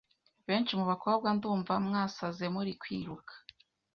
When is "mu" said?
0.79-0.85